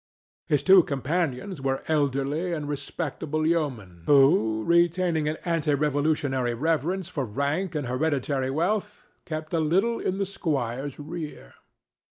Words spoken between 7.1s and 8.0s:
rank and